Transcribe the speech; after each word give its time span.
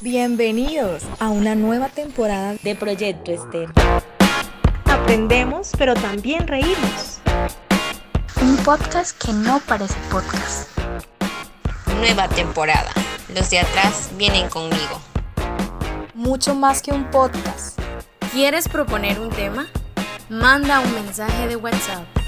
Bienvenidos 0.00 1.04
a 1.18 1.28
una 1.28 1.54
nueva 1.54 1.88
temporada 1.88 2.54
de 2.62 2.74
Proyecto 2.74 3.32
Esther. 3.32 3.68
Aprendemos, 4.84 5.72
pero 5.76 5.94
también 5.94 6.46
reímos. 6.48 7.20
Un 8.40 8.56
podcast 8.58 9.16
que 9.18 9.32
no 9.32 9.60
parece 9.60 9.96
podcast. 10.10 10.68
Nueva 11.98 12.28
temporada. 12.28 12.90
Los 13.34 13.50
de 13.50 13.60
atrás 13.60 14.10
vienen 14.16 14.48
conmigo. 14.48 15.00
Mucho 16.14 16.54
más 16.54 16.82
que 16.82 16.92
un 16.92 17.10
podcast. 17.10 17.78
¿Quieres 18.32 18.68
proponer 18.68 19.20
un 19.20 19.30
tema? 19.30 19.66
Manda 20.28 20.80
un 20.80 20.94
mensaje 20.94 21.48
de 21.48 21.56
WhatsApp 21.56 22.19